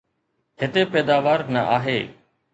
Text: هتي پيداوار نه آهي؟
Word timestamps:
هتي 0.61 0.81
پيداوار 0.93 1.39
نه 1.53 1.61
آهي؟ 1.77 1.99